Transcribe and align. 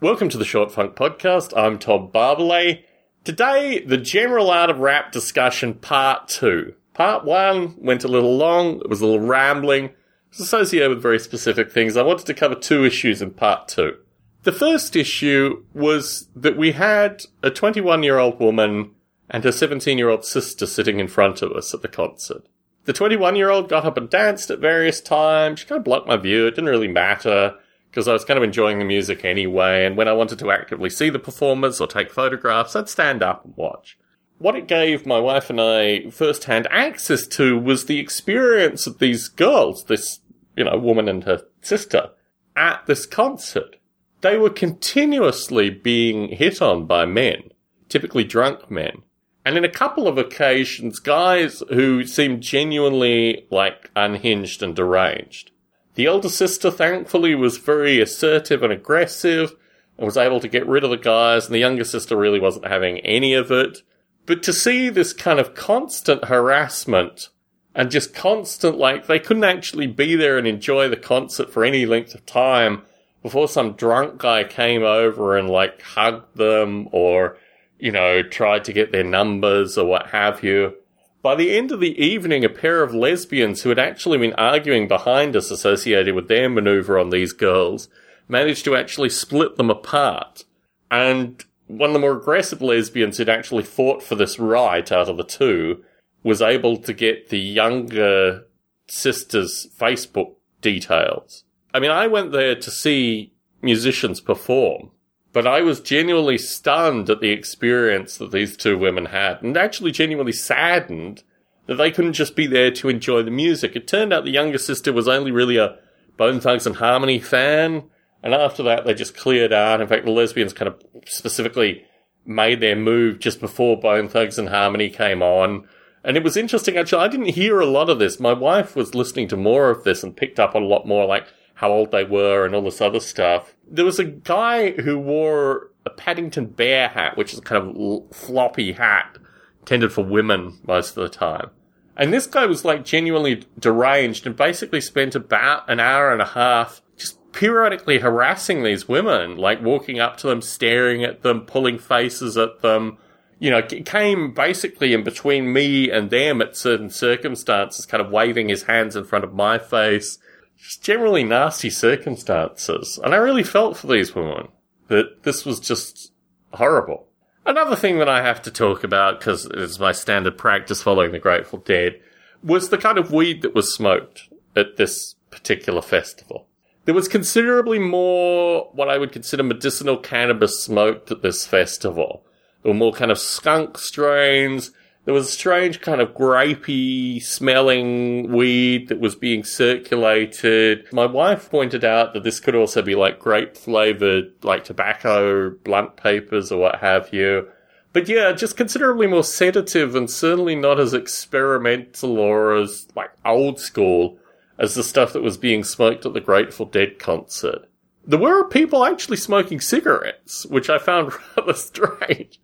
Welcome 0.00 0.28
to 0.28 0.38
the 0.38 0.44
Short 0.44 0.70
Funk 0.70 0.94
Podcast. 0.94 1.52
I'm 1.56 1.76
Tom 1.76 2.12
Barbalet. 2.14 2.84
Today, 3.24 3.80
the 3.84 3.96
general 3.96 4.48
art 4.48 4.70
of 4.70 4.78
rap 4.78 5.10
discussion 5.10 5.74
part 5.74 6.28
two. 6.28 6.74
Part 6.94 7.24
one 7.24 7.74
went 7.78 8.04
a 8.04 8.08
little 8.08 8.36
long, 8.36 8.76
it 8.76 8.88
was 8.88 9.00
a 9.00 9.06
little 9.06 9.26
rambling, 9.26 9.86
it 9.86 9.96
was 10.30 10.38
associated 10.38 10.90
with 10.90 11.02
very 11.02 11.18
specific 11.18 11.72
things. 11.72 11.96
I 11.96 12.04
wanted 12.04 12.26
to 12.26 12.34
cover 12.34 12.54
two 12.54 12.84
issues 12.84 13.20
in 13.20 13.32
part 13.32 13.66
two. 13.66 13.96
The 14.44 14.52
first 14.52 14.94
issue 14.94 15.64
was 15.74 16.28
that 16.36 16.56
we 16.56 16.70
had 16.70 17.24
a 17.42 17.50
21 17.50 18.04
year 18.04 18.18
old 18.18 18.38
woman 18.38 18.92
and 19.28 19.42
her 19.42 19.50
17 19.50 19.98
year 19.98 20.10
old 20.10 20.24
sister 20.24 20.66
sitting 20.66 21.00
in 21.00 21.08
front 21.08 21.42
of 21.42 21.50
us 21.50 21.74
at 21.74 21.82
the 21.82 21.88
concert. 21.88 22.44
The 22.84 22.92
21 22.92 23.34
year 23.34 23.50
old 23.50 23.68
got 23.68 23.84
up 23.84 23.96
and 23.96 24.08
danced 24.08 24.48
at 24.48 24.60
various 24.60 25.00
times. 25.00 25.58
She 25.58 25.66
kind 25.66 25.80
of 25.80 25.84
blocked 25.84 26.06
my 26.06 26.16
view. 26.16 26.46
It 26.46 26.50
didn't 26.52 26.70
really 26.70 26.86
matter 26.86 27.56
because 27.90 28.08
I 28.08 28.12
was 28.12 28.24
kind 28.24 28.38
of 28.38 28.44
enjoying 28.44 28.78
the 28.78 28.84
music 28.84 29.24
anyway. 29.24 29.84
And 29.84 29.96
when 29.96 30.08
I 30.08 30.12
wanted 30.12 30.38
to 30.40 30.50
actively 30.50 30.90
see 30.90 31.10
the 31.10 31.18
performers 31.18 31.80
or 31.80 31.86
take 31.86 32.12
photographs, 32.12 32.76
I'd 32.76 32.88
stand 32.88 33.22
up 33.22 33.44
and 33.44 33.56
watch. 33.56 33.98
What 34.38 34.54
it 34.54 34.68
gave 34.68 35.04
my 35.04 35.18
wife 35.18 35.50
and 35.50 35.60
I 35.60 36.10
first-hand 36.10 36.68
access 36.70 37.26
to 37.28 37.58
was 37.58 37.86
the 37.86 37.98
experience 37.98 38.86
of 38.86 38.98
these 38.98 39.28
girls, 39.28 39.84
this, 39.84 40.20
you 40.56 40.64
know, 40.64 40.78
woman 40.78 41.08
and 41.08 41.24
her 41.24 41.42
sister, 41.60 42.10
at 42.54 42.86
this 42.86 43.04
concert. 43.04 43.76
They 44.20 44.36
were 44.36 44.50
continuously 44.50 45.70
being 45.70 46.28
hit 46.28 46.62
on 46.62 46.86
by 46.86 47.04
men, 47.04 47.50
typically 47.88 48.24
drunk 48.24 48.70
men. 48.70 49.02
And 49.44 49.56
in 49.56 49.64
a 49.64 49.70
couple 49.70 50.06
of 50.06 50.18
occasions, 50.18 50.98
guys 50.98 51.62
who 51.70 52.04
seemed 52.04 52.42
genuinely 52.42 53.46
like 53.50 53.90
unhinged 53.96 54.62
and 54.62 54.76
deranged. 54.76 55.52
The 55.98 56.06
older 56.06 56.28
sister, 56.28 56.70
thankfully, 56.70 57.34
was 57.34 57.58
very 57.58 58.00
assertive 58.00 58.62
and 58.62 58.72
aggressive 58.72 59.56
and 59.96 60.06
was 60.06 60.16
able 60.16 60.38
to 60.38 60.46
get 60.46 60.64
rid 60.64 60.84
of 60.84 60.90
the 60.90 60.96
guys, 60.96 61.46
and 61.46 61.54
the 61.56 61.58
younger 61.58 61.82
sister 61.82 62.16
really 62.16 62.38
wasn't 62.38 62.68
having 62.68 63.00
any 63.00 63.34
of 63.34 63.50
it. 63.50 63.78
But 64.24 64.44
to 64.44 64.52
see 64.52 64.90
this 64.90 65.12
kind 65.12 65.40
of 65.40 65.56
constant 65.56 66.26
harassment 66.26 67.30
and 67.74 67.90
just 67.90 68.14
constant, 68.14 68.78
like, 68.78 69.08
they 69.08 69.18
couldn't 69.18 69.42
actually 69.42 69.88
be 69.88 70.14
there 70.14 70.38
and 70.38 70.46
enjoy 70.46 70.88
the 70.88 70.96
concert 70.96 71.52
for 71.52 71.64
any 71.64 71.84
length 71.84 72.14
of 72.14 72.24
time 72.24 72.82
before 73.20 73.48
some 73.48 73.72
drunk 73.72 74.18
guy 74.18 74.44
came 74.44 74.84
over 74.84 75.36
and, 75.36 75.50
like, 75.50 75.82
hugged 75.82 76.36
them 76.36 76.88
or, 76.92 77.38
you 77.80 77.90
know, 77.90 78.22
tried 78.22 78.62
to 78.66 78.72
get 78.72 78.92
their 78.92 79.02
numbers 79.02 79.76
or 79.76 79.84
what 79.84 80.10
have 80.10 80.44
you. 80.44 80.74
By 81.20 81.34
the 81.34 81.56
end 81.56 81.72
of 81.72 81.80
the 81.80 82.00
evening, 82.00 82.44
a 82.44 82.48
pair 82.48 82.82
of 82.82 82.94
lesbians 82.94 83.62
who 83.62 83.70
had 83.70 83.78
actually 83.78 84.18
been 84.18 84.34
arguing 84.34 84.86
behind 84.86 85.34
us 85.34 85.50
associated 85.50 86.14
with 86.14 86.28
their 86.28 86.48
maneuver 86.48 86.98
on 86.98 87.10
these 87.10 87.32
girls 87.32 87.88
managed 88.28 88.64
to 88.64 88.76
actually 88.76 89.08
split 89.08 89.56
them 89.56 89.70
apart. 89.70 90.44
And 90.90 91.44
one 91.66 91.90
of 91.90 91.94
the 91.94 92.00
more 92.00 92.16
aggressive 92.16 92.62
lesbians 92.62 93.18
who'd 93.18 93.28
actually 93.28 93.64
fought 93.64 94.02
for 94.02 94.14
this 94.14 94.38
right 94.38 94.90
out 94.92 95.08
of 95.08 95.16
the 95.16 95.24
two 95.24 95.84
was 96.22 96.40
able 96.40 96.76
to 96.76 96.92
get 96.92 97.28
the 97.28 97.38
younger 97.38 98.46
sister's 98.86 99.66
Facebook 99.78 100.34
details. 100.60 101.44
I 101.74 101.80
mean, 101.80 101.90
I 101.90 102.06
went 102.06 102.32
there 102.32 102.54
to 102.54 102.70
see 102.70 103.32
musicians 103.60 104.20
perform, 104.20 104.90
but 105.32 105.46
I 105.46 105.60
was 105.60 105.80
genuinely 105.80 106.38
stunned 106.38 107.10
at 107.10 107.20
the 107.20 107.30
experience 107.30 108.16
that 108.16 108.32
these 108.32 108.56
two 108.56 108.78
women 108.78 109.06
had, 109.06 109.42
and 109.42 109.56
actually 109.56 109.92
genuinely 109.92 110.32
saddened 110.32 111.22
that 111.66 111.76
they 111.76 111.90
couldn't 111.90 112.14
just 112.14 112.34
be 112.34 112.46
there 112.46 112.70
to 112.70 112.88
enjoy 112.88 113.22
the 113.22 113.30
music. 113.30 113.76
It 113.76 113.86
turned 113.86 114.12
out 114.12 114.24
the 114.24 114.30
younger 114.30 114.58
sister 114.58 114.92
was 114.92 115.06
only 115.06 115.30
really 115.30 115.58
a 115.58 115.76
Bone 116.16 116.40
Thugs-n-Harmony 116.40 117.20
fan, 117.20 117.84
and 118.22 118.34
after 118.34 118.62
that 118.62 118.84
they 118.84 118.94
just 118.94 119.16
cleared 119.16 119.52
out. 119.52 119.80
In 119.80 119.86
fact, 119.86 120.04
the 120.04 120.10
lesbians 120.10 120.52
kind 120.52 120.68
of 120.68 120.82
specifically 121.06 121.84
made 122.24 122.60
their 122.60 122.76
move 122.76 123.18
just 123.18 123.40
before 123.40 123.78
Bone 123.78 124.08
Thugs-n-Harmony 124.08 124.90
came 124.90 125.22
on. 125.22 125.68
And 126.04 126.16
it 126.16 126.24
was 126.24 126.36
interesting, 126.36 126.76
actually, 126.76 127.04
I 127.04 127.08
didn't 127.08 127.34
hear 127.34 127.60
a 127.60 127.66
lot 127.66 127.90
of 127.90 127.98
this. 127.98 128.18
My 128.18 128.32
wife 128.32 128.74
was 128.74 128.94
listening 128.94 129.28
to 129.28 129.36
more 129.36 129.70
of 129.70 129.84
this 129.84 130.02
and 130.02 130.16
picked 130.16 130.40
up 130.40 130.54
a 130.54 130.58
lot 130.58 130.86
more, 130.86 131.06
like, 131.06 131.26
how 131.58 131.72
old 131.72 131.90
they 131.90 132.04
were 132.04 132.46
and 132.46 132.54
all 132.54 132.62
this 132.62 132.80
other 132.80 133.00
stuff. 133.00 133.56
There 133.68 133.84
was 133.84 133.98
a 133.98 134.04
guy 134.04 134.70
who 134.70 134.96
wore 134.96 135.72
a 135.84 135.90
Paddington 135.90 136.46
Bear 136.46 136.86
hat, 136.88 137.16
which 137.16 137.32
is 137.32 137.40
a 137.40 137.42
kind 137.42 137.76
of 137.76 138.16
floppy 138.16 138.70
hat 138.70 139.18
intended 139.58 139.92
for 139.92 140.04
women 140.04 140.60
most 140.64 140.96
of 140.96 141.02
the 141.02 141.08
time. 141.08 141.50
And 141.96 142.12
this 142.12 142.28
guy 142.28 142.46
was 142.46 142.64
like 142.64 142.84
genuinely 142.84 143.42
deranged 143.58 144.24
and 144.24 144.36
basically 144.36 144.80
spent 144.80 145.16
about 145.16 145.68
an 145.68 145.80
hour 145.80 146.12
and 146.12 146.22
a 146.22 146.26
half 146.26 146.80
just 146.96 147.18
periodically 147.32 147.98
harassing 147.98 148.62
these 148.62 148.86
women, 148.86 149.36
like 149.36 149.60
walking 149.60 149.98
up 149.98 150.16
to 150.18 150.28
them, 150.28 150.40
staring 150.40 151.02
at 151.02 151.22
them, 151.22 151.40
pulling 151.40 151.80
faces 151.80 152.36
at 152.36 152.60
them. 152.62 152.98
You 153.40 153.50
know, 153.50 153.62
came 153.62 154.32
basically 154.32 154.94
in 154.94 155.02
between 155.02 155.52
me 155.52 155.90
and 155.90 156.08
them 156.08 156.40
at 156.40 156.56
certain 156.56 156.88
circumstances, 156.88 157.84
kind 157.84 158.00
of 158.00 158.12
waving 158.12 158.48
his 158.48 158.62
hands 158.62 158.94
in 158.94 159.02
front 159.02 159.24
of 159.24 159.34
my 159.34 159.58
face 159.58 160.20
just 160.58 160.82
generally 160.82 161.24
nasty 161.24 161.70
circumstances. 161.70 162.98
And 163.02 163.14
I 163.14 163.18
really 163.18 163.44
felt 163.44 163.76
for 163.76 163.86
these 163.86 164.14
women 164.14 164.48
that 164.88 165.22
this 165.22 165.44
was 165.44 165.60
just 165.60 166.12
horrible. 166.52 167.06
Another 167.46 167.76
thing 167.76 167.98
that 167.98 168.08
I 168.08 168.22
have 168.22 168.42
to 168.42 168.50
talk 168.50 168.84
about, 168.84 169.20
because 169.20 169.46
it's 169.46 169.78
my 169.78 169.92
standard 169.92 170.36
practice 170.36 170.82
following 170.82 171.12
the 171.12 171.18
Grateful 171.18 171.60
Dead, 171.60 172.00
was 172.42 172.68
the 172.68 172.78
kind 172.78 172.98
of 172.98 173.12
weed 173.12 173.42
that 173.42 173.54
was 173.54 173.74
smoked 173.74 174.28
at 174.54 174.76
this 174.76 175.14
particular 175.30 175.80
festival. 175.80 176.46
There 176.84 176.94
was 176.94 177.08
considerably 177.08 177.78
more 177.78 178.70
what 178.72 178.88
I 178.88 178.98
would 178.98 179.12
consider 179.12 179.42
medicinal 179.42 179.98
cannabis 179.98 180.62
smoked 180.62 181.10
at 181.10 181.22
this 181.22 181.46
festival. 181.46 182.24
There 182.62 182.72
were 182.72 182.78
more 182.78 182.92
kind 182.92 183.10
of 183.10 183.18
skunk 183.18 183.78
strains, 183.78 184.70
there 185.04 185.14
was 185.14 185.28
a 185.28 185.32
strange 185.32 185.80
kind 185.80 186.00
of 186.00 186.14
grapey 186.14 187.22
smelling 187.22 188.30
weed 188.30 188.88
that 188.88 189.00
was 189.00 189.14
being 189.14 189.42
circulated. 189.42 190.86
My 190.92 191.06
wife 191.06 191.50
pointed 191.50 191.84
out 191.84 192.12
that 192.12 192.24
this 192.24 192.40
could 192.40 192.54
also 192.54 192.82
be 192.82 192.94
like 192.94 193.18
grape 193.18 193.56
flavored, 193.56 194.32
like 194.42 194.64
tobacco, 194.64 195.50
blunt 195.50 195.96
papers 195.96 196.52
or 196.52 196.60
what 196.60 196.80
have 196.80 197.12
you. 197.12 197.48
But 197.92 198.08
yeah, 198.08 198.32
just 198.32 198.56
considerably 198.56 199.06
more 199.06 199.24
sedative 199.24 199.94
and 199.96 200.10
certainly 200.10 200.54
not 200.54 200.78
as 200.78 200.92
experimental 200.92 202.18
or 202.18 202.54
as 202.54 202.86
like 202.94 203.10
old 203.24 203.58
school 203.58 204.18
as 204.58 204.74
the 204.74 204.82
stuff 204.82 205.12
that 205.12 205.22
was 205.22 205.36
being 205.36 205.64
smoked 205.64 206.04
at 206.04 206.12
the 206.12 206.20
Grateful 206.20 206.66
Dead 206.66 206.98
concert. 206.98 207.68
There 208.04 208.18
were 208.18 208.48
people 208.48 208.84
actually 208.84 209.16
smoking 209.16 209.60
cigarettes, 209.60 210.44
which 210.46 210.68
I 210.68 210.78
found 210.78 211.12
rather 211.36 211.54
strange. 211.54 212.40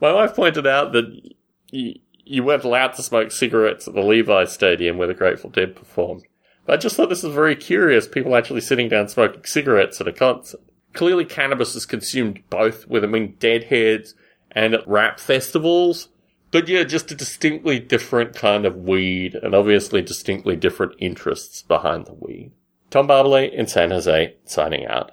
My 0.00 0.12
wife 0.12 0.34
pointed 0.34 0.66
out 0.66 0.92
that 0.92 1.34
you, 1.70 2.42
weren't 2.42 2.64
allowed 2.64 2.94
to 2.94 3.02
smoke 3.02 3.30
cigarettes 3.32 3.88
at 3.88 3.94
the 3.94 4.02
Levi 4.02 4.44
Stadium 4.44 4.98
where 4.98 5.08
the 5.08 5.14
Grateful 5.14 5.50
Dead 5.50 5.76
performed. 5.76 6.24
But 6.66 6.74
I 6.74 6.76
just 6.76 6.96
thought 6.96 7.08
this 7.08 7.22
was 7.22 7.34
very 7.34 7.56
curious, 7.56 8.06
people 8.06 8.36
actually 8.36 8.60
sitting 8.60 8.88
down 8.88 9.08
smoking 9.08 9.44
cigarettes 9.44 10.00
at 10.00 10.08
a 10.08 10.12
concert. 10.12 10.60
Clearly 10.92 11.24
cannabis 11.24 11.74
is 11.74 11.86
consumed 11.86 12.42
both 12.50 12.86
with, 12.86 13.04
I 13.04 13.06
mean, 13.06 13.36
deadheads 13.38 14.14
and 14.52 14.74
at 14.74 14.86
rap 14.86 15.20
festivals. 15.20 16.08
But 16.50 16.68
yeah, 16.68 16.82
just 16.82 17.12
a 17.12 17.14
distinctly 17.14 17.78
different 17.78 18.34
kind 18.34 18.66
of 18.66 18.76
weed, 18.76 19.36
and 19.36 19.54
obviously 19.54 20.02
distinctly 20.02 20.56
different 20.56 20.94
interests 20.98 21.62
behind 21.62 22.06
the 22.06 22.14
weed. 22.14 22.50
Tom 22.90 23.06
Barbalet 23.06 23.52
in 23.52 23.68
San 23.68 23.92
Jose, 23.92 24.34
signing 24.44 24.84
out. 24.86 25.12